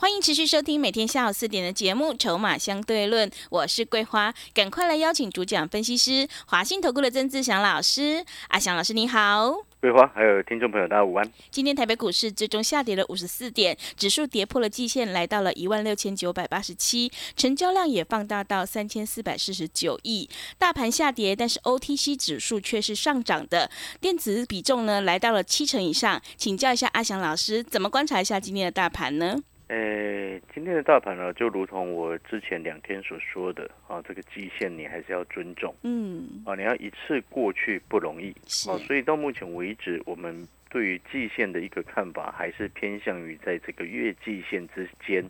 [0.00, 8.24] 欢迎持续收听每天下午四点的节目《筹码相对论》，我是桂花，赶快来邀请主讲分析师华信投顾的曾志祥老师。
[8.46, 11.28] 阿祥老师你好，桂花还有听众朋友大家午安。
[11.50, 20.30] 今天台北股市最终下跌了五十四点，指数跌破了季线，来到了一万六千九百八十七，成交量也放大到三千四百四十九亿。
[20.58, 23.68] 大盘下跌，但是 OTC 指数却是上涨的，
[24.00, 26.22] 电子比重呢来到了七成以上。
[26.36, 29.42] 请教一下阿祥老师，怎么观察一下今天的大盘呢？
[29.68, 40.34] 呃，今天的大盘呢，就如同我之前两天所说的啊，这个季线你还是要尊重，嗯，啊，你要一次过去不容易，是啊，所以到目前为止，我们
[40.70, 45.22] 对于季线的一个看法，还是偏向于在这个月季线之间，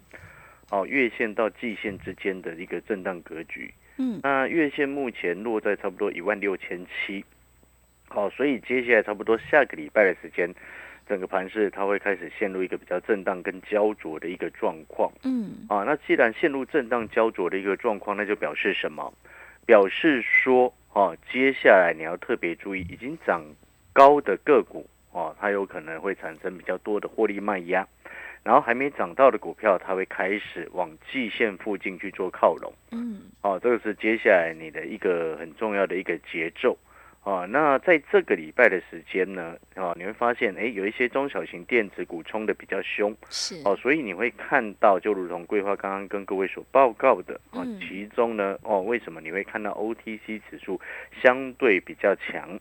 [0.71, 3.75] 哦、月线到季线之间的一个震荡格局。
[3.97, 7.25] 嗯，那月线目前落在差不多一万六千七，
[8.07, 10.49] 好，所以接下来差不多下个礼拜的时间，
[11.09, 15.11] 整个盘市它会开始陷入一个比较震荡跟焦灼的一个状况。
[15.25, 19.13] 嗯，啊，那既然陷入震荡焦灼的一个状况，那就表示什么？
[19.65, 23.43] 表示说，哦、接下来你要特别注意，已经涨
[23.93, 27.87] 高的个股，哦，它有可能会产生比较多的获利卖压，
[28.43, 32.73] 然后还没涨到的股票，它会开始往季线附近去做靠拢。
[32.93, 36.77] 嗯，哦，这个是接下来你的一个很重要的一个节奏。
[37.29, 50.81] 啊，那在这个礼拜的时间呢，啊，你会发现，哎，有一些中小型电子股冲的比较凶，是，哦，所以你会看到，就如同桂花刚刚跟各位所报告的啊，嗯其中呢，哦，为什么你会看到 OTC 指数
[51.21, 52.59] 相对比较强？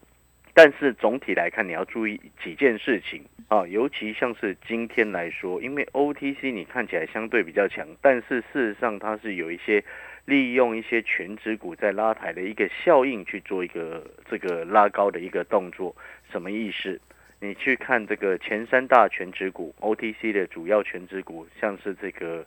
[0.52, 9.82] 但是总体来看，你要注意几件事情啊，尤其像是今天来说，因为 OTC 你看起来相对比较强，但是事实上它是有一些
[10.28, 15.96] 利用一些全指股在拉抬的一个效应去做一个这个拉高的一个动作，
[16.30, 17.00] 什么意思？
[17.40, 22.44] 你去看这个前三大全指股 OTC 的主要全指股，像是这个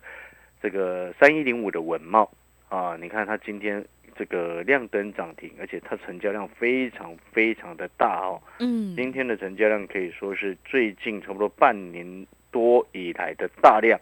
[0.61, 2.31] 这个三一零五的文茂
[2.69, 3.83] 啊，你看它今天
[4.15, 8.39] 这个亮灯涨停，而且它成交量非常非常的大哦。
[8.59, 13.99] 嗯，今天的成交量可以说是最近差不多半年多以来的大量，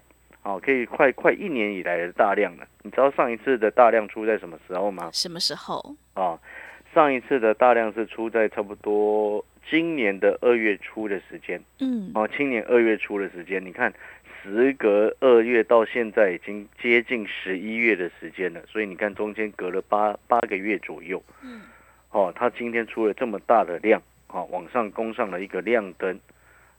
[0.49, 2.67] 哦，可以快快一年以来的大量了。
[2.81, 5.11] 你知道上一次的大量出在什么时候吗？
[5.13, 5.95] 什么时候？
[6.15, 6.39] 啊，
[6.91, 11.61] 上一次的大量是出在差不多今年的二月初的时间。
[11.79, 13.93] 嗯，哦，今年二月初的时间，你看，
[14.41, 21.21] 时隔二月到现在已经接近十一月的时间了，所以你看中间隔了八八个月左右。
[21.43, 21.61] 嗯，
[22.09, 26.19] 哦，它今天出了这么大的量，啊、往上攻上了一个亮灯，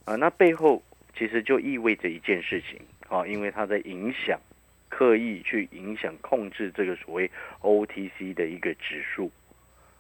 [0.07, 0.83] 啊，那背后
[1.17, 4.41] 其实就意味着一件事情，啊，因为它在影响，
[4.89, 9.31] 刻意去影响控制这个所谓 OTC 的一个指数。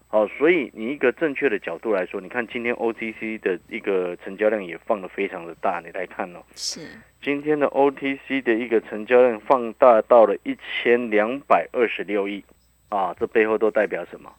[0.09, 6.81] 好，所以你一个正确的角度来说，你看今天 OTC 的一个成交量也放的非常的大，你来看哦，是，
[7.22, 12.44] 今天的 OTC 的一个成交量放大到了一千两百二十六亿，
[12.88, 14.32] 啊，这背后都代表什么？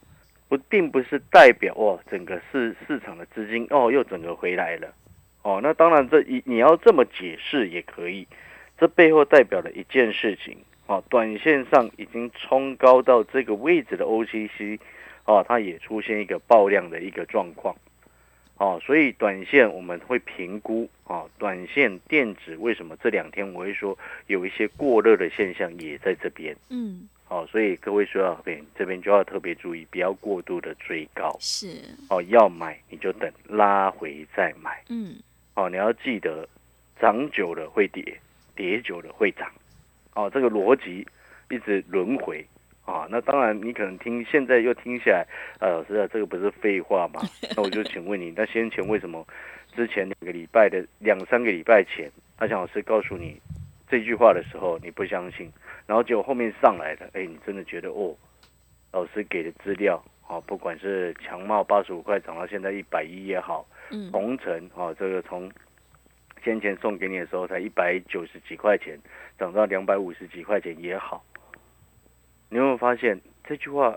[0.48, 4.94] 不，并不是代表哦，整个市市场的资金哦又整个回来了，
[5.40, 8.28] 哦，那当然这一你要这么解释也可以，
[8.82, 10.56] 这背后代表了一件事情，
[10.88, 14.76] 哦，短线上已经冲高到这个位置的 OTC，
[15.24, 17.72] 哦，它也出现一个爆量的一个状况。
[18.58, 31.68] 哦，所以短线我们会评估哦，短线电子为什么这两天我会说有一些过热的现象也在这边嗯，哦，所以各位说到这边这边就要特别注意，不要过度的追高是，
[32.10, 35.14] 哦，要买你就等拉回再买嗯，
[35.54, 36.48] 哦，你要记得
[37.00, 38.16] 涨久了会跌，
[38.54, 39.50] 跌久了会涨
[40.14, 41.06] 哦，这个逻辑
[41.50, 42.46] 一直轮回。
[42.84, 45.24] 啊，那当然，你可能听现在又听起来，
[45.60, 47.20] 呃，老师啊，这个不是废话吗？
[47.56, 49.24] 那我就请问你，那先前为什么
[49.72, 53.40] 之前两个礼拜的两三个礼拜前，阿强老师告诉你
[53.88, 55.48] 这句话的时候，你不相信，
[55.86, 58.12] 然后结果后面上来了，哎，你真的觉得哦，
[58.90, 65.48] 老师给的资料，啊，不管是强茂八十五块涨到现在一百一也好，嗯，红尘啊，这个从
[66.44, 68.98] 先前送给你的时候才一百九十几块钱，
[69.38, 71.24] 涨到两百五十几块钱也好，
[72.48, 73.96] 你有没有发现这句话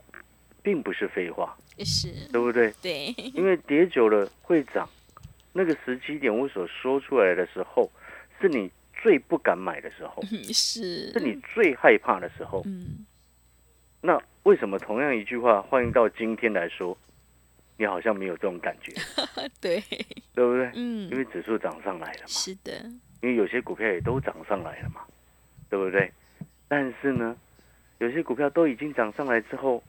[0.62, 2.71] 并不是废话，是，对不对？
[2.81, 4.88] 对，因为跌久了会涨，
[5.53, 7.89] 那个时机点我所说出来的时候，
[8.39, 8.69] 是你
[9.01, 11.12] 最不敢买的时候，嗯是。
[11.12, 12.62] 是你最害怕的时候。
[12.65, 13.06] 嗯。
[14.01, 16.95] 那为什么同样一句话换用到今天来说，
[17.77, 18.94] 你好像没有这种感觉，
[19.62, 19.81] 对。
[20.33, 20.72] 对不对？
[20.75, 21.10] 嗯。
[21.10, 22.72] 因为指数涨上来了嘛，是的。
[23.22, 25.01] 因为有些股票也都涨上来了嘛，
[25.69, 26.12] 对不对？
[26.68, 27.36] 但是呢，
[28.00, 29.81] 有些股票都已经涨上来之后，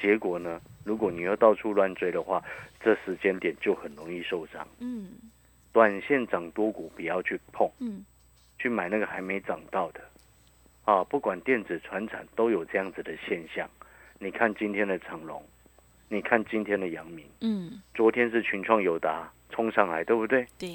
[0.00, 2.42] 结果呢，如果你要到处乱追的话，
[2.80, 4.66] 这时间点就很容易受伤。
[4.80, 5.12] 嗯。
[5.72, 8.04] 短线涨多股不要去碰，嗯。
[8.58, 10.00] 去买那个还没涨到的，
[10.84, 13.68] 啊，不管电子、船产都有这样子的现象。
[14.18, 15.44] 你看今天的长隆，
[16.12, 20.46] 你看今天的阳明，嗯昨天是群创友达冲上来，对不对？
[20.58, 20.68] 对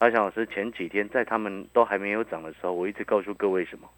[0.00, 3.88] 阿翔老师前几天在他们都还没有涨的时候，我一直告诉各位什么？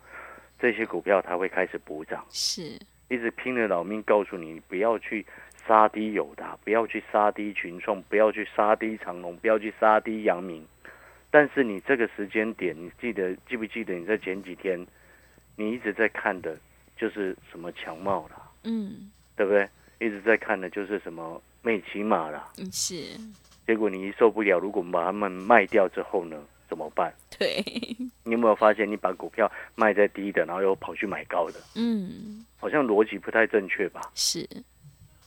[0.59, 2.79] 这些股票它会开始补涨，是
[3.09, 5.25] 一直拼了老命告诉你，不要去
[5.67, 10.63] 杀低友达，不要去杀低群创，不要去杀低长隆，不要去杀低阳明。
[11.31, 14.87] 但是你这个时间点，你记得记不记得你在前几天，
[15.57, 16.59] 你一直在看的
[16.95, 19.67] 就是什么强茂啦，嗯对不对？
[20.05, 22.47] 一直在看的就是什么美骑马啦。
[22.59, 22.95] 嗯是
[23.67, 26.37] 结果你一受不了，如果我们把它们卖掉之后呢，
[26.69, 27.11] 怎么办？
[27.39, 27.65] 对
[28.25, 34.03] 你有没有发现，你把股票卖在低的，然后又跑去买高的，嗯好像逻辑不太正确吧？
[34.15, 34.47] 是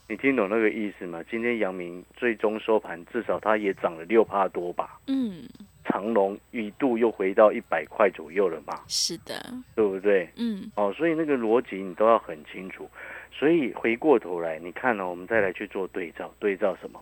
[0.08, 1.24] 你听懂那个意思吗？
[1.32, 5.00] 今天阳明最终收盘，至少它也涨了六帕多吧？
[5.08, 5.44] 嗯
[5.84, 10.30] 长隆一度又回到一百块左右了嘛，是的对不对？
[10.36, 12.88] 嗯哦，所以那个逻辑你都要很清楚。
[13.32, 17.02] 所以回过头来，你看呢、我们再来去做对照，对照什么？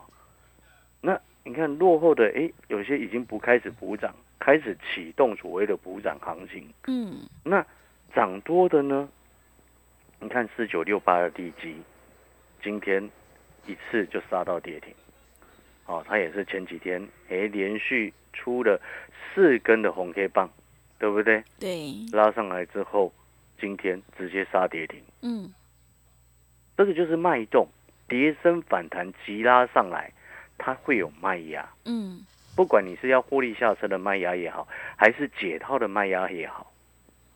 [1.02, 6.68] 那你看落后的，诶，有些已经不开始补涨，开始启动所谓的补涨行情。
[6.88, 7.66] 嗯那
[8.14, 9.08] 涨多的呢？
[10.20, 11.76] 你看四九六八的地基，
[12.64, 13.08] 今天
[13.68, 14.94] 一次就杀到跌停。
[15.86, 18.82] 哦，它也是前几天诶连续出了
[19.34, 20.50] 四根的红 K 棒，
[20.98, 21.44] 对不对？
[21.60, 23.14] 对拉上来之后，
[23.60, 25.54] 今天直接杀跌停，嗯
[26.78, 27.68] 这个就是脉动，
[28.08, 30.12] 跌升反弹急拉上来，
[30.58, 31.68] 它会有卖压。
[31.86, 32.26] 嗯
[32.56, 36.72] 不管你是要获利下车的卖压也好，还是解套的卖压也好，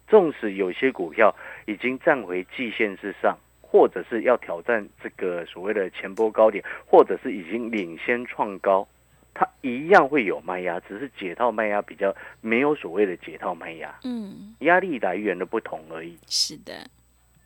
[0.08, 8.88] 纵使有些股票已经站回季线之上，或者是要挑战这个所谓的前波高点，或者是已经领先创高，
[9.34, 16.18] 它一样会有卖压，只是解套卖压比较没有所谓的解套卖压，嗯压力来源的不同而已。
[16.28, 16.90] 是的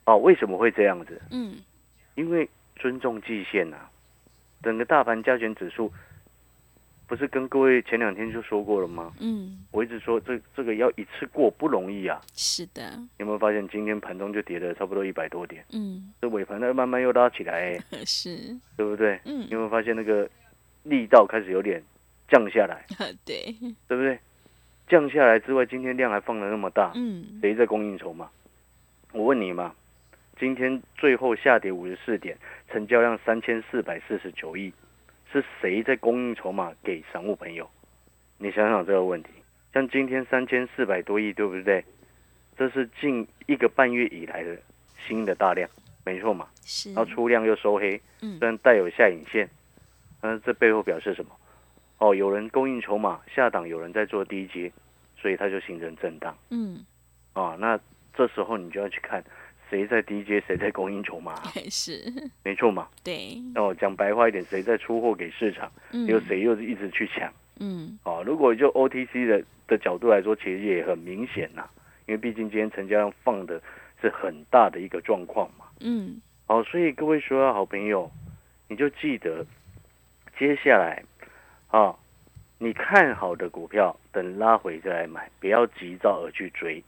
[0.06, 1.20] 哦，为什么会这样子？
[1.32, 1.56] 嗯
[2.16, 3.78] 因为尊重季线呐、
[4.62, 5.92] 整个大盘加权指数，
[7.08, 9.14] 不是跟各位前两天就说过了吗？
[9.20, 12.22] 嗯我一直说这这个要一次过不容易啊！
[12.36, 19.20] 是的有没有发现今天盘中就跌了差不多一百多点，嗯这尾盘呢慢慢又拉起来、 是对不对？
[19.26, 20.30] 嗯有没有发现那个
[20.84, 21.82] 力道开始有点
[22.30, 22.86] 降下来，
[23.26, 23.56] 对
[23.88, 24.20] 对不对？
[24.88, 28.30] 降下来之外，今天量还放的那么大，嗯谁在供应筹码？
[29.12, 29.74] 我问你嘛，
[30.40, 32.38] 今天最后下跌五十四点，
[32.70, 34.74] 成交量三千四百四十九亿，
[35.32, 37.70] 是谁在供应筹码给散户朋友？
[38.38, 39.30] 你想想这个问题。
[39.74, 41.84] 像今天三千四百多亿，对不对？
[42.58, 44.58] 这是近一个半月以来的
[45.08, 45.70] 新的大量，
[46.06, 46.48] 没错嘛。
[46.62, 49.50] 是然后出量又收黑，嗯虽然带有下影线，
[50.22, 51.32] 但是这背后表示什么？
[51.98, 54.72] 哦，有人供应筹码，下档有人在做低阶，
[55.18, 56.36] 所以它就形成震荡。
[56.50, 56.86] 嗯
[57.34, 57.80] 啊，那
[58.14, 59.24] 这时候你就要去看
[59.74, 61.34] 谁在 DJ，，谁在供应筹码，
[61.72, 62.00] 是
[62.44, 62.88] 没错嘛。
[63.04, 67.34] 对哦，讲白话一点，谁在出货给市场，嗯有谁又是一直去抢。
[67.60, 71.68] 嗯哦，如果就 OTC 的的角度来说，其实也很明显呐，
[72.06, 73.60] 因为毕竟今天成交量放的
[74.00, 75.66] 是很大的一个状况嘛。
[75.80, 78.12] 嗯好，所以各位所有好朋友，
[78.68, 79.44] 你就记得
[80.38, 81.04] 接下来
[81.72, 81.96] 啊，
[82.60, 86.84] 你看好的股票，等拉回再来买，不要急躁而去追。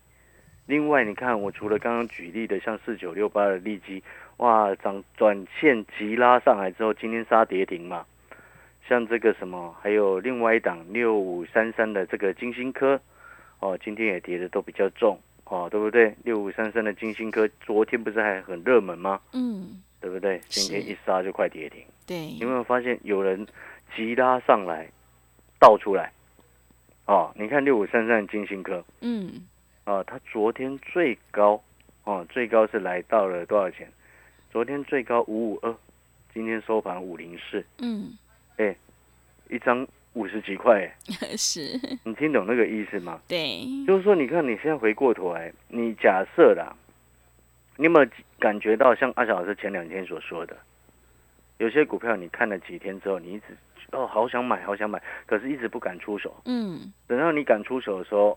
[0.65, 4.01] 另外，你看我除了刚刚举例的，像四九六八的利基，
[4.37, 8.05] 哇，涨短线急拉上来之后，今天杀跌停嘛。
[8.87, 12.99] 像这个什么，还有另外一档六五三三的这个金星科，
[13.59, 16.15] 哦，今天也跌的都比较重，哦，对不对？
[16.23, 19.19] 六五三三的金星科，昨天不是还很热门吗？
[19.33, 20.39] 嗯对不对？
[20.49, 23.47] 今天一杀就快跌停，对你有没有发现有人
[23.95, 24.87] 急拉上来，
[25.59, 26.11] 倒出来？
[27.07, 29.31] 哦，你看六五三三的金星科，嗯
[29.85, 31.61] 啊，它昨天最高，
[32.03, 33.87] 哦，最高是来到了多少钱？
[34.51, 35.73] 昨天最高五五二，
[36.33, 38.17] 今天收盘五零四，嗯
[38.57, 38.75] 哎
[39.49, 43.21] 一张五十几块， 哎是你听懂那个意思吗？
[43.27, 46.75] 对就是说，你看你现在回过头来，你假设啦，
[47.77, 50.57] 你有没有感觉到像阿小老师前两天所说的，
[51.59, 53.55] 有些股票你看了几天之后，你一直
[53.91, 56.35] 哦好想买好想买，可是一直不敢出手。
[56.45, 58.35] 嗯等到你敢出手的时候，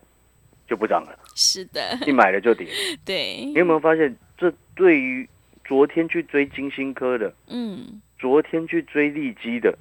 [0.69, 2.67] 就不涨了，是的，你买了就跌。
[3.03, 5.27] 对，你有没有发现，这对于
[5.65, 7.99] 昨天去追金星科的，嗯。
[8.19, 9.73] 昨天去追利基的，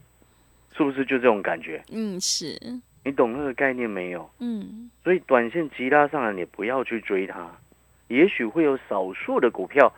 [0.76, 1.82] 是不是就这种感觉？
[1.90, 2.56] 嗯是，
[3.04, 4.30] 你懂那个概念没有？
[4.38, 4.88] 嗯。
[5.04, 7.50] 所以短线急拉上来，你不要去追它，
[8.06, 9.92] 也许会有少数的股票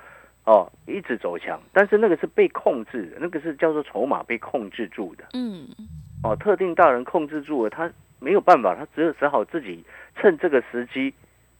[0.47, 5.25] 哦一直走强，但是那个是被控制的，那个是叫做筹码被控制住的。
[5.35, 5.69] 嗯。
[6.25, 9.83] 哦，特定大人控制住了，他没有办法，他只有只好自己
[10.17, 11.13] 趁这个时机，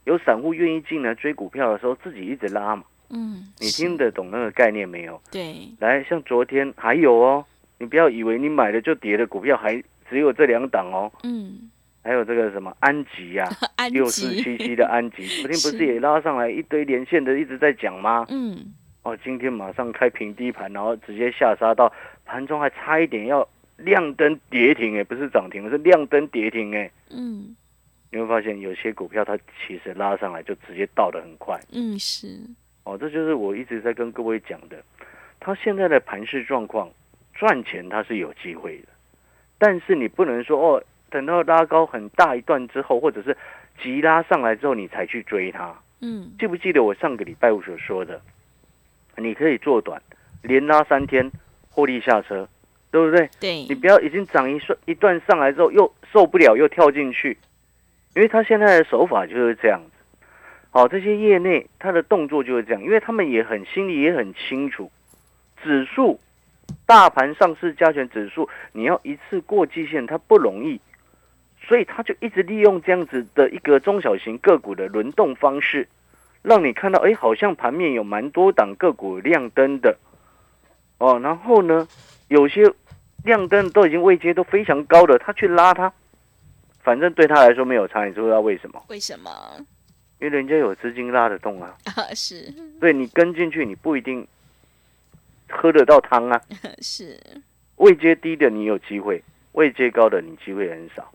[0.05, 2.85] 有散户愿意进来追股票的时候，自己一直拉嘛。
[3.09, 5.21] 嗯，你是听得懂那个概念没有？
[5.33, 7.45] 对，来，像昨天还有哦，
[7.79, 11.71] 你不要以为你买了就跌的股票还只有这两档哦，嗯，
[12.05, 18.27] 还有这个什么安吉呀、 安六四，七七的安吉， 昨天不是是也拉上来一堆连线的一直在讲吗？
[18.29, 21.91] 嗯哦，今天马上开平低盘，然后直接下杀到
[22.27, 23.49] 盘中还差一点要
[23.85, 26.91] 亮灯跌停哎，不是涨停，是亮灯跌停哎。
[27.11, 27.57] 嗯
[28.13, 32.41] 你会发现有些股票它其实拉上来就直接倒的很快嗯是，
[32.83, 34.83] 哦，这就是我一直在跟各位讲的，
[35.39, 36.91] 它现在的盘势状况
[37.35, 38.89] 赚钱它是有机会的，
[39.59, 43.37] 但是你不能说哦，等到拉高很大一段之后，或者是
[43.81, 45.73] 急拉上来之后你才去追它。
[46.01, 48.21] 嗯记不记得我上个礼拜五所说的？
[49.17, 50.03] 你可以做短，
[50.43, 51.31] 连拉三天，
[51.69, 52.49] 获利下车，
[52.91, 53.29] 对不对？
[53.41, 53.55] 对。
[53.69, 57.37] 你，不要已经涨一段一段上来之后又受不了又跳进去，
[58.15, 59.91] 因为他现在的手法就是这样子。
[60.71, 64.91] 好，这些业内他的动作就是这样，因为他们也很心里也很清楚，
[65.63, 66.21] 指数、
[66.87, 70.81] 大盘上市加权指数，你要一次过季线它不容易，
[71.61, 75.89] 所以他就一直利用这样子的一个中小型个股的轮动方式，
[76.43, 79.99] 让你看到，哎，好像盘面有蛮多档个股亮灯的，
[80.99, 81.89] 哦，然后呢，
[82.31, 82.63] 有些
[83.25, 85.93] 亮灯都已经位阶都非常高的，他去拉他，
[86.81, 88.81] 反正对他来说没有差，你知不知道为什么？
[88.89, 89.31] 为什么？
[90.21, 94.25] 因为人家有资金拉得动啊，啊是所以你跟进去，你不一定
[95.49, 96.41] 喝得到汤啊。
[96.81, 97.19] 是，
[97.77, 99.21] 位阶低的你有机会，
[99.53, 101.13] 位阶高的你机会很少。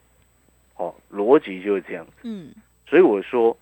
[0.75, 2.11] 哦，逻辑就是这样子。
[2.23, 2.53] 嗯
[2.87, 3.57] 所以我说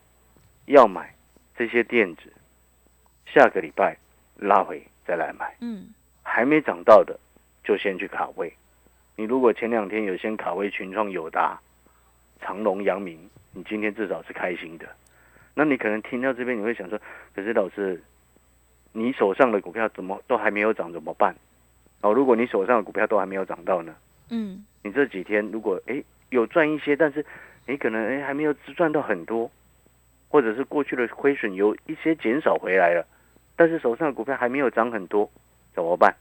[0.65, 1.13] 要买
[1.55, 2.23] 这些电子，
[3.27, 3.95] 下个礼拜
[4.37, 5.89] 拉回再来买，嗯
[6.23, 7.19] 还没涨到的
[7.63, 8.53] 就先去卡位。
[9.15, 11.59] 你如果前两天有先卡位群创、友达、
[12.41, 13.17] 长隆、阳明，
[13.51, 14.85] 你今天至少是开心的。
[15.53, 16.99] 那你可能听到这边，你会想说，
[17.35, 18.01] 可是老师，
[18.91, 21.35] 你手上的股票怎么都还没有涨，怎么办？
[22.01, 23.95] 哦，如果你手上的股票都还没有涨到呢？
[24.29, 27.23] 嗯你这几天如果诶有赚一些，但是
[27.67, 29.49] 你可能诶还没有赚到很多，
[30.27, 33.05] 或者是过去的亏损有一些减少回来了，
[33.55, 35.29] 但是手上的股票还没有涨很多，
[35.73, 36.13] 怎么办？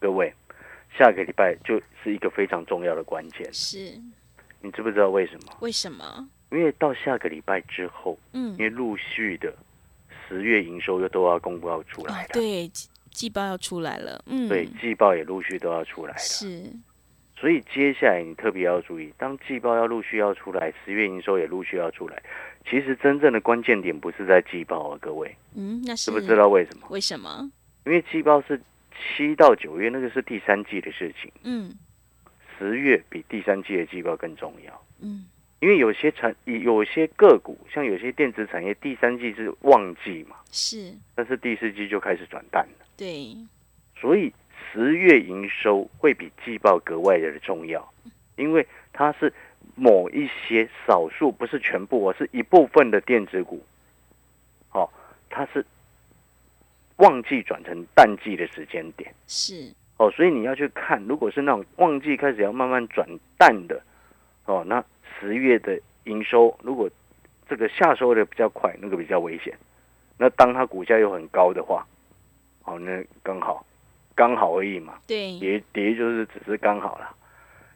[0.00, 0.32] 各位，
[0.96, 4.00] 下个礼拜就是一个非常重要的关键，是，
[4.60, 5.56] 你知不知道为什么？
[5.60, 6.28] 为什么？
[6.50, 9.54] 因为到下个礼拜之后，嗯因为陆续的
[10.26, 16.18] 十月营收又都要公布要出来对，季季报要出来了，嗯对，季报也陆续都要出来了。
[16.18, 16.62] 是，
[17.36, 22.22] 所以接下来你特别要注意，当季报要陆续要出来，十月营收也陆续要出来，
[22.64, 26.86] 其实真正的关键点不是在季报啊，各位嗯那是知不知道为什么？
[26.90, 27.50] 为什么？
[27.84, 28.58] 因为季报是
[29.16, 31.72] 七到九月，那个是第三季的事情，嗯。
[32.58, 34.84] 十月比第三季的季报更重要。
[35.00, 35.26] 嗯。
[35.60, 43.36] 因为有些产有些个股，像有些电子产业，第三季是旺季嘛，是，但是第四季就开始转淡了，对，
[44.00, 44.32] 所以
[44.72, 47.92] 十月营收会比季报格外的重要，
[48.36, 49.32] 因为它是
[49.74, 53.60] 某一些少数，不是全部我，是一部分的电子股，
[54.70, 54.88] 哦，
[55.28, 55.66] 它是
[56.98, 63.82] 旺季转成淡季的时间点是，哦，所以你要去看，如果是那种旺季开始要慢慢转淡的
[64.44, 64.84] 哦，那
[65.18, 66.88] 十月的营收如果
[67.48, 69.56] 这个下收的比较快，那个比较危险。
[70.18, 71.86] 那当它股价又很高的话，
[72.64, 73.64] 哦，那刚好
[74.14, 77.14] 刚好而已嘛，对，跌跌就是只是刚好啦。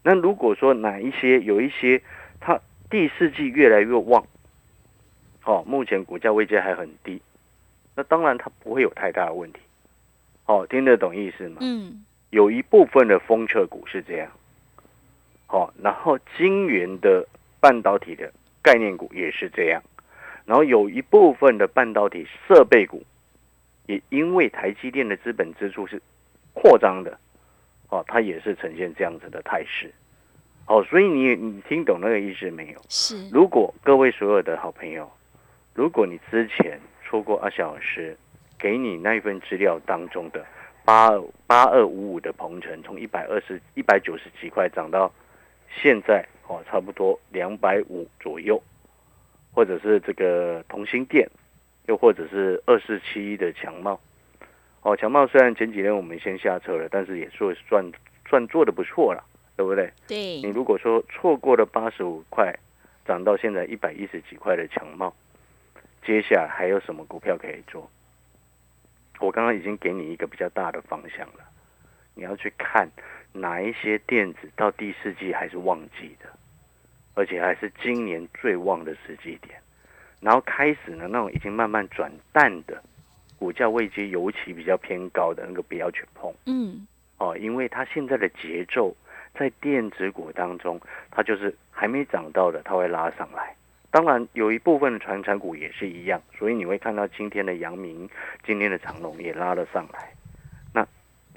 [0.02, 2.02] 那如果说哪一些有一些
[2.40, 2.60] 它
[2.90, 4.26] 第四季越来越旺，
[5.44, 7.22] 哦，目前股价位阶还很低，
[7.94, 9.61] 那当然它不会有太大的问题。
[10.46, 11.58] 哦，听得懂意思吗？
[11.61, 14.32] 嗯有一部分的风车股是这样，
[15.46, 17.28] 好、然后晶圆的
[17.61, 18.32] 半导体的
[18.62, 19.82] 概念股也是这样，
[20.46, 23.02] 然后有一部分的半导体设备股，
[23.84, 26.00] 也因为台积电的资本支出是
[26.54, 27.18] 扩张的，
[27.90, 29.92] 哦，它也是呈现这样子的态势，
[30.66, 32.80] 哦，所以你你听懂那个意思没有？
[32.88, 35.12] 是，如果各位所有的好朋友，
[35.75, 36.80] 如果你之前
[37.12, 38.16] 错过阿小老师
[38.59, 40.47] 给你那一份资料当中的
[40.83, 45.12] 八二八二五五的鹏程，从一百二十一百九十几块涨到
[45.76, 48.59] 现在哦，差不多两百五左右
[49.52, 51.28] 或者是这个同心店，
[51.87, 54.00] 又或者是二四七一的强茂。
[54.81, 57.85] 哦，强茂虽然前几天我们先下车了，但是也做算
[58.26, 59.23] 算做的不错了，
[59.54, 59.92] 对不对？
[60.09, 62.59] 对你，如果说错过了八十五块，
[63.04, 65.14] 涨到现在一百一十几块的强茂，
[66.04, 67.88] 接下来还有什么股票可以做？
[69.21, 71.44] 我刚刚已经给你一个比较大的方向了，
[72.14, 72.88] 你要去看
[73.32, 76.28] 哪一些电子到第四季还是旺季的，
[77.14, 79.61] 而且还是今年最旺的时机点，
[80.21, 82.82] 然后开始呢那种已经慢慢转淡的
[83.38, 86.35] 股价位阶，尤其比较偏高的那个不要去碰。
[86.47, 86.85] 嗯，
[87.18, 88.92] 哦，因为它现在的节奏
[89.35, 90.80] 在电子股当中，
[91.12, 93.54] 它就是还没涨到的，它会拉上来。
[93.92, 98.08] 当然，有一部分的传产股也是一样，所以你会看到今天的阳明、
[98.42, 100.11] 今天的长隆也拉了上来。
[100.72, 100.84] 那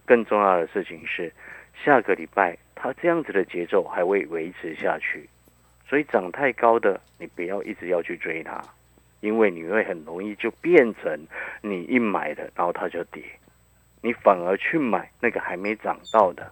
[0.05, 1.33] 更重要的事情是，
[1.83, 5.29] 下个礼拜它这样子的节奏还会维持下去，
[5.85, 8.61] 所以涨太高的你不要一直要去追它，
[9.19, 11.27] 因为你会很容易就变成
[11.61, 13.21] 你一买的，然后它就跌。
[14.01, 16.49] 你反而去买那个还没涨到的，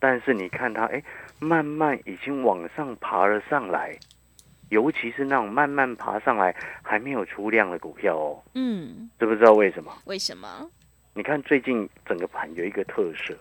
[0.00, 1.00] 但是你看它，哎，
[1.38, 3.96] 慢慢已经往上爬了上来，
[4.70, 9.92] 尤其是那种慢慢爬上来还没有出量的股票哦，嗯，知不知道为什么？
[10.06, 10.70] 为什么？
[11.14, 13.34] 你看最近整个盘有一个特色，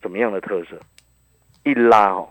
[0.00, 0.78] 怎么样的特色？
[1.64, 2.28] 一拉哦，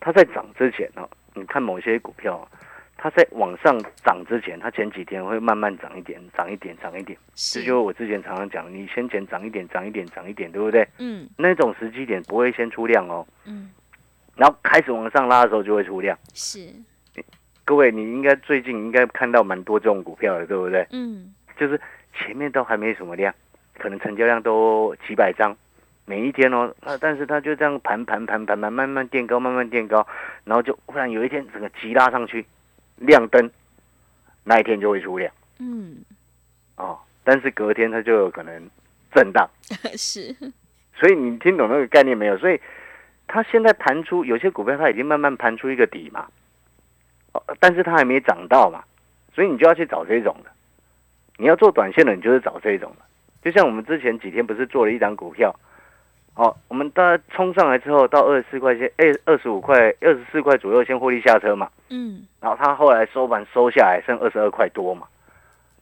[0.00, 2.48] 它在涨之前哦，你看某些股票哦，
[2.96, 7.18] 它在往上涨之前，它前几天会慢慢涨一点，涨一点，涨一点。
[7.34, 10.86] 这是，就是我之前常常讲，你先前涨一点，涨一点，涨一点，对不对？
[10.98, 13.70] 嗯那种时机点不会先出量哦，嗯，
[14.34, 16.18] 然后开始往上拉的时候就会出量。
[16.34, 16.70] 是，
[17.66, 20.86] 各位，你应该最近应该看到蛮多这种股票的，对不对？
[20.92, 21.78] 嗯就是
[22.14, 23.34] 前面都还没什么量，
[23.78, 25.56] 可能成交量都几百张，
[26.04, 30.06] 每一天哦，那但是它就这样盘盘盘盘盘，慢慢垫高，慢慢垫高，
[30.44, 32.46] 然后就忽然有一天整个急拉上去，
[32.98, 33.50] 亮灯，
[34.44, 35.96] 那一天就会出量嗯，
[36.76, 38.62] 哦，但是隔天它就有可能
[39.12, 39.48] 震荡。
[39.96, 40.32] 是，
[40.94, 42.38] 所以你听懂那个概念没有？
[42.38, 42.60] 所以
[43.26, 46.28] 它现在盘出有些股票，它已经慢慢盘出一个底嘛，哦，
[47.60, 48.82] 但是它还没涨到嘛，
[49.34, 50.50] 所以你就要去找这种的。
[51.38, 53.04] 你要做短线的，你就是找这种的。
[53.42, 55.54] 就像我们之前几天不是做了一张股票，
[56.34, 65.06] 哦，我们大家冲上来之后到二十四块钱，哎，二十五块、二十四块左右先获利下车嘛，嗯然后它后来收盘收下来剩二十二块多嘛，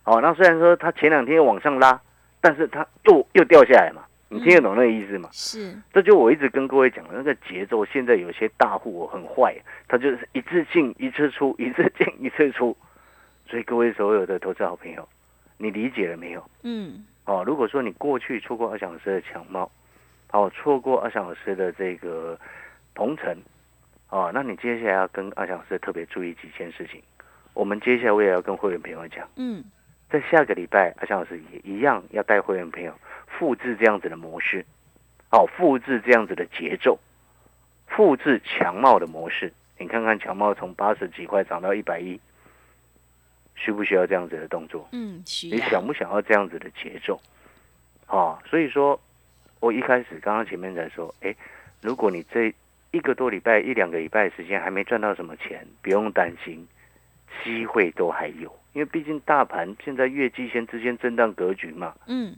[0.04, 1.98] 哦，那虽然说它前两天又往上拉，
[2.40, 4.02] 但是它又又掉下来嘛，
[4.34, 5.28] 你听得懂那个意思吗？
[5.32, 9.54] 是，这就我一直跟各位讲的那个节奏，现在有些大户很坏，
[9.86, 12.76] 他就是一次进一次出，一次进一次出，
[13.46, 15.08] 所以各位所有的投资好朋友，
[15.56, 16.44] 你理解了没有？
[16.62, 19.70] 嗯哦，如果说你过去错过二小老师的强貌，
[20.32, 22.36] 哦，错过二小老师的这个
[22.94, 23.36] 同城，
[24.10, 27.00] 哦，那你接下来要跟二小老师特别注意几件事情。
[27.54, 29.62] 我们接下来我也要跟会员朋友讲，嗯
[30.10, 32.92] 在下个礼拜，二翔老师也一样要带会员朋友
[33.38, 34.64] 复制这样子的模式，
[35.30, 36.98] 哦，复制这样子的节奏，
[37.86, 39.52] 复制强茂的模式。
[39.78, 42.18] 你看看强茂从八十几块涨到一百一，
[43.56, 44.88] 需不需要这样子的动作？
[44.92, 47.20] 嗯，需你，想不想要这样子的节奏？
[48.06, 49.00] 哦，所以说，
[49.60, 51.34] 我一开始刚刚前面在说，哎，
[51.82, 52.54] 如果你这
[52.92, 56.66] 一个多礼拜、一两个礼拜的时间还没赚到什么钱，不用担心，
[57.42, 61.94] 机会都还有，因为毕竟大盘现在月季线之间震荡格局嘛。
[62.06, 62.32] 嗯，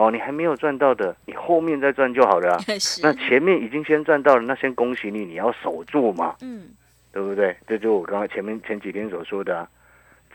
[0.00, 2.60] 哦，你还没有赚到的，你后面再赚就好了、 啊。
[3.02, 6.70] 那前面已经先赚到了，那先恭喜你，你要守住嘛，嗯
[7.12, 7.54] 对不对？
[7.66, 9.68] 这就我刚刚前面前几天所说的啊，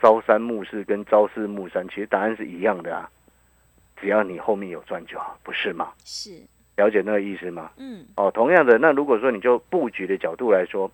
[0.00, 3.10] 朝三暮四跟朝四暮三，其实答案是一样的啊，
[4.00, 5.88] 只要你后面有赚就好，不是吗？
[6.04, 6.30] 是，
[6.76, 7.72] 了解那个意思吗？
[7.76, 10.88] 嗯哦，同样的，那如果说你就布局的角度来说，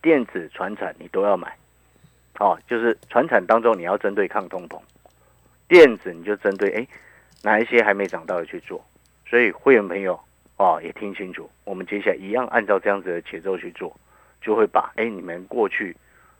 [0.00, 1.54] 电子、船产你都要买，
[2.38, 4.80] 哦，就是船产当中你要针对抗通膨，
[5.68, 6.86] 电子你就针对哎
[7.44, 8.84] 哪一些还没涨到的去做，
[9.28, 10.18] 所以会员朋友
[10.56, 13.94] 哦也听清楚，我们接下来一样按照这样子的节奏去做，
[14.40, 15.94] 就会把哎你们过去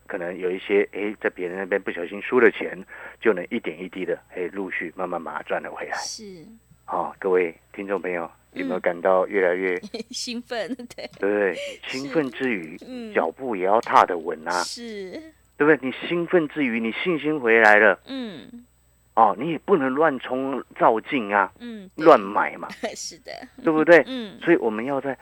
[0.07, 2.77] 可能有一些哎在别人那边不小心输了钱，
[3.21, 5.97] 就能一点一滴的哎陆续慢慢把它赚了回来。
[5.99, 6.25] 是，
[6.87, 9.79] 哦，各位听众朋友有没有嗯感到越来越
[10.11, 11.55] 兴奋，对，对？
[11.87, 15.11] 兴奋之余，嗯，脚步也要踏得稳啊，是，
[15.59, 15.79] 对不对？
[15.83, 18.64] 你兴奋之余，你信心回来了嗯
[19.14, 23.31] 哦，你也不能乱冲照进啊，嗯，乱买嘛， 是的，
[23.62, 24.03] 对不对？
[24.07, 24.38] 嗯。
[24.40, 25.16] 所以我们要在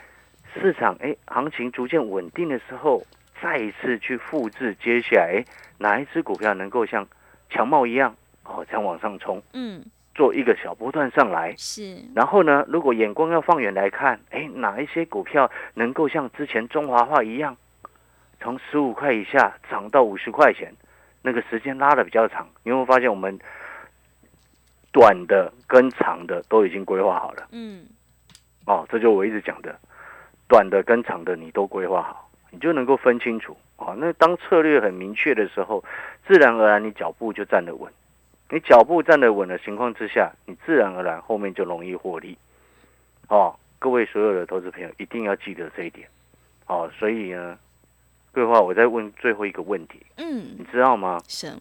[0.55, 3.02] 市场哎行情逐渐稳定的时候，
[3.42, 5.44] 再一次去复制接下来哎
[5.78, 7.07] 哪一只股票能够像
[7.50, 9.85] 强茂一样哦这样往上冲，嗯。
[10.14, 11.55] 做一个小波段上来。
[11.57, 17.57] 是，然后呢，如果眼光要放远来看，哎，哪一些股票能够像之前中华化一样，
[18.38, 20.70] 从十五块以下涨到五十块钱，
[21.22, 23.38] 那个时间拉的比较长，你会发现我们
[24.92, 27.48] 短的跟长的都已经规划好了。
[27.50, 27.87] 嗯，
[28.66, 29.74] 哦，这就我一直讲的，
[30.46, 33.57] 短的跟长的你都规划好，你就能够分清楚。
[33.78, 35.83] 哦，那当策略很明确的时候，
[36.28, 37.90] 自然而然你脚步就站得稳。
[38.50, 42.37] 你脚步站得稳的情况之下，你自然而然后面就容易获利。
[43.28, 46.07] 哦，各位所有的投资朋友一定要记得这一点。
[46.66, 47.59] 哦，所以呢，
[48.31, 51.18] 桂花，我再问最后一个问题，嗯你，知道吗？
[51.26, 51.52] 是，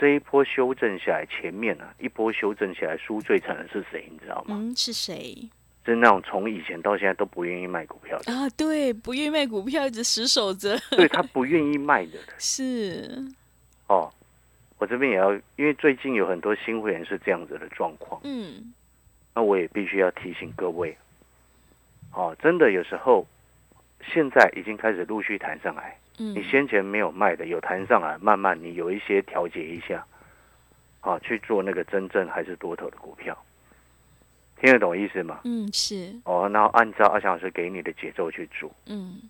[0.00, 4.08] 这一波修正下来，前面呢、一波修正下来，输最惨的是谁？
[4.10, 4.56] 你知道吗？
[4.58, 5.36] 嗯，是谁
[5.84, 8.48] 是那种从以前到现在都不愿意卖股票的，啊？
[8.56, 13.22] 对，不愿意卖股票，一直死守着，对他不愿意卖的人 是，
[13.88, 14.10] 哦。
[14.78, 18.72] 我这边也要，因为最近有很多新会员是这样子的状况，嗯，
[19.34, 20.96] 那我也必须要提醒各位，
[22.14, 23.26] 哦，真的有时候
[24.10, 30.04] 现在已经开始陆续弹上来，嗯，你先前没有卖的有弹上来，慢慢你有一些调节一下，
[31.00, 33.36] 啊，去做那个真正还是多头的股票，
[34.60, 35.40] 听得懂意思吗？
[35.44, 38.70] 嗯是，哦，然后按照阿翔老师给你的节奏去做。
[38.86, 39.22] 嗯。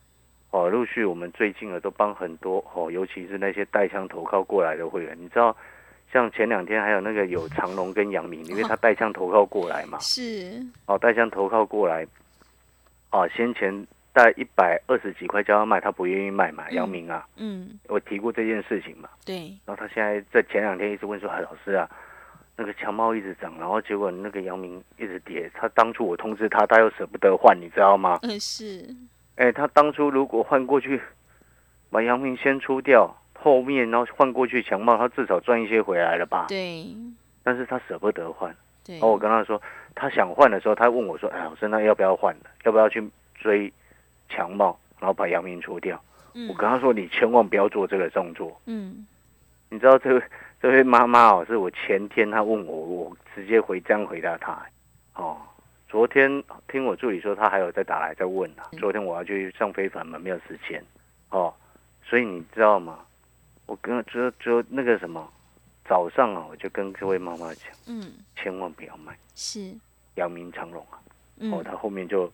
[0.51, 5.57] 哦，陆续我们最近啊都帮很多哦，尤其是那些带枪投靠过来的会员，你知道，
[6.13, 12.05] 像前两天还有那个有长隆跟杨明，因为他带枪投靠过来嘛，是，哦，带枪投靠过来，
[13.13, 21.89] 哦，先前带一百二十几块叫他卖，他不愿意卖嘛，嗯阳明啊，嗯我提过这件事情嘛，对，然后他现在在前两天一直问说，哎，老师啊，
[22.57, 28.19] 那个强茂一直涨，然后结果那个杨明一直跌，他当初我通知他，他又舍不得换，你知道吗？
[28.23, 28.85] 嗯是，
[29.37, 31.01] 哎，他当初如果换过去，
[31.91, 36.47] 把杨明先出掉，后面然后换过去强茂，他至少赚一些回来了吧？
[36.49, 36.87] 对
[37.43, 38.55] 但是他舍不得换。
[38.85, 39.61] 对，然后我跟他说，
[39.95, 42.51] 他想换的时候，他问我说：“哎，老师，那要不要换了？
[42.65, 43.03] 要不要去
[43.35, 43.73] 追
[44.31, 48.59] 强茂，然后把阳明除掉？”嗯我跟他说：“你千万不要做这个动作。
[48.67, 49.07] 嗯
[49.69, 50.23] 你知道这位
[50.63, 54.59] 这位妈妈哦，是我前天她问我，我直接回这样回答她。
[55.15, 55.37] 哦，
[55.89, 58.71] 昨天听我助理说，她还有在打来在问啊。
[58.79, 60.83] 昨天我要去上非凡嘛，没有时间。
[61.31, 61.53] 哦，
[62.05, 63.01] 所以你知道吗？
[63.67, 65.29] 我跟就就那个什么，
[65.85, 69.73] 早上啊，我就跟这位妈妈讲，嗯千万不要卖是，
[70.17, 70.99] 阳明长龙啊。
[71.39, 72.31] 嗯哦，他后面就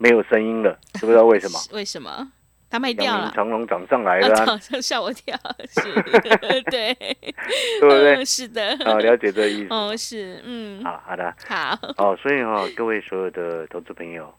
[0.00, 1.58] 没有声音了，知不知道为什么？
[1.76, 2.32] 为什么？
[2.70, 3.30] 他卖掉了。
[3.34, 5.36] 长龙涨上来啊，了吓我跳，
[5.68, 5.92] 是，
[6.70, 8.14] 对， 对不对？
[8.14, 9.74] 嗯是的，啊，了解这个意思。
[9.74, 14.32] 哦，是，嗯，好好的，好，哦，所以哈、各位所有的投资朋友，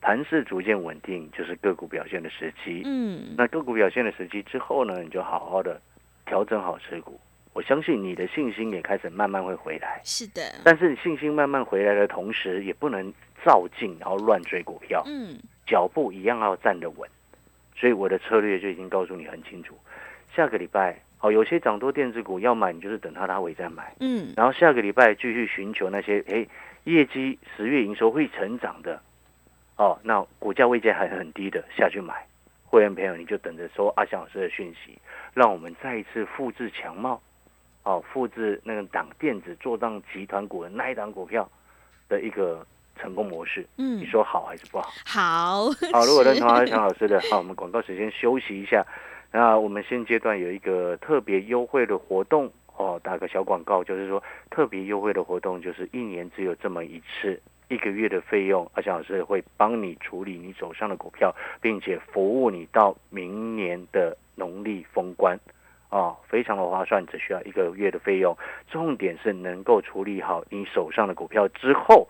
[0.00, 2.82] 盘势逐渐稳定，就是个股表现的时期。
[2.84, 5.80] 嗯，那个股表现的时期之后呢，你就好好的
[6.26, 7.20] 调整好持股。
[7.52, 13.12] 我相信你的信心也开始慢慢会回来，是的，但是你信心慢慢回来的同时，也不能
[13.44, 17.08] 照进然后乱追股票，嗯，脚步一样要站得稳。
[17.76, 19.74] 所以我的策略就已经告诉你很清楚。
[20.36, 23.94] 下个礼拜，哦，有些涨多电子股要买，你就是等它拉尾再买。
[24.00, 26.46] 嗯，然后下个礼拜继续寻求那些诶
[26.84, 29.00] 业绩十月营收会成长的，
[29.76, 32.26] 哦，那股价位阶还很低的下去买。
[32.64, 34.96] 会员朋友你就等着收阿翔老师的讯息，
[35.34, 37.20] 让我们再一次复制强貌，
[37.82, 41.50] 哦，复制那个党电子做档集团股的那一档股票
[42.08, 42.64] 的一个
[43.00, 43.66] 成功模式。
[43.78, 44.90] 嗯你，说好还是不好？
[45.06, 48.84] 好，好，如果认同 阿强老师的，好，我们广告时间休息一下。
[49.32, 65.38] 那我们现阶段有一个特别优惠的活动哦，打个小广告，就是说特别优惠的活动，就是一年只有这么一次，一个月的费用，阿强老师会帮你处理你手上的股票，并且服务你到明年的农历封关。
[65.90, 68.36] 哦，非常的划算，只需要一个月的费用。
[68.70, 72.08] 重点是能够处理好你手上的股票之后，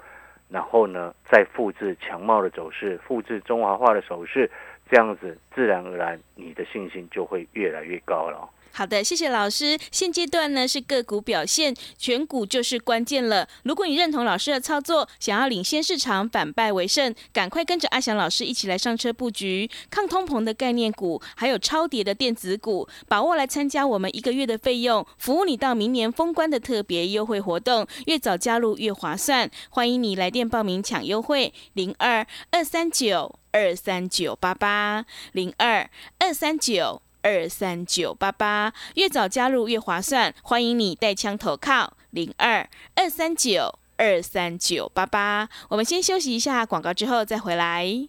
[0.50, 4.50] 然后呢，再复制强茂的走势，复制中华化的手势，
[4.90, 8.48] 这样子自然而然你的信心就会越来越高了。
[8.72, 9.78] 好的，谢谢老师。
[9.90, 13.48] 现阶段呢是个股表现，选股就是关键了。
[13.64, 29.50] 如果你认同老师的操作，想要领先市场，反败为胜，赶快跟着阿翔老师一起来上车布局抗通膨的概念股，还有超跌的电子股，把握来参加我们一个月的费用，服务你到明年封关的特别优惠活动，越早加入越划算。
[29.68, 37.02] 欢迎你来电报名抢优惠，零二二三九二三九八八零二二三九。
[37.22, 45.48] 二三九八八，越早加入越划算，欢迎你带枪投靠零二二三九二三九八八。
[45.68, 48.08] 我们先休息一下广告，之后再回来。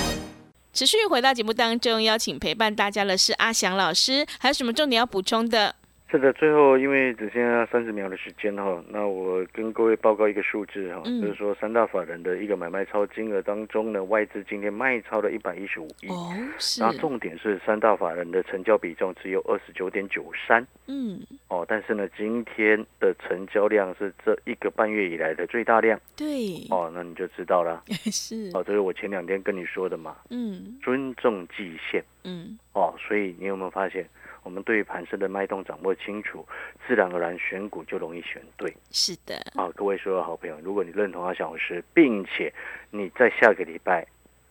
[0.73, 5.75] 持续回到节目当中，邀请陪伴大家的是阿翔老师，还有什么重点要补充的？
[6.11, 11.21] 是的，最后因为只剩下三十秒的时间哈，那我跟各位报告一个数字哈，嗯。
[11.21, 16.09] 就是说三大法人的一个买卖超金额当中呢，外资今天卖超了一百一十五亿。
[16.09, 16.81] 哦，是。
[16.81, 30.77] 然，后重点是三大法人的成交比重只有二十九点九三嗯，哦，但是呢，今天的成交量是这一个半月以来的最大量对，哦，那你就知道了 是，哦，这是我前两天跟你说的嘛，嗯。
[30.83, 34.05] 尊重季线嗯，哦，所以你有没有发现，
[34.43, 36.45] 我们对于盘势的脉动掌握清楚，
[36.87, 39.69] 自然而然选股就容易选对是的，啊！
[39.75, 42.51] 各位所有好朋友，如果你认同阿小老师，并且
[42.89, 44.05] 你在下个礼拜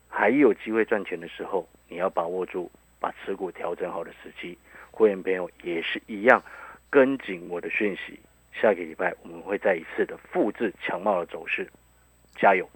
[0.08, 4.56] 还有机会赚钱的时候，你要把握住把持股调整好的时机。
[4.90, 6.42] 会员朋友也是一样，
[6.88, 8.18] 跟紧我的讯息，
[8.52, 11.68] 下个礼拜我们会再一次的复制强茂的走势，
[12.36, 12.68] 加油！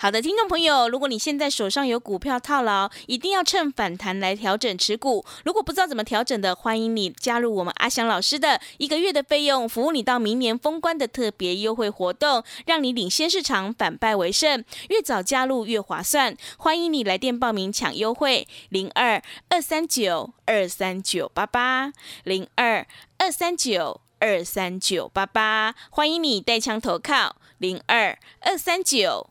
[0.00, 5.24] 好的，听众朋友，如果你现在手上有股票套牢，一定要趁反弹来调整持股。
[5.44, 14.64] 如果不知道怎么调整的，欢迎你加入我们阿翔老师的一个月的费用，服务你到明年封关的特别优惠活动，让你领先市场，反败为胜。
[14.88, 22.86] 越早加入越划算，欢迎你来电报名抢优惠，零二二三九二三九八八零二
[23.18, 24.00] 二三九。
[24.20, 29.30] 二三九八八，欢迎你带枪投靠零二二三九